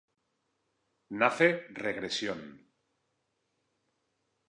Nace 1.19 1.47
"Regresión". 1.85 2.41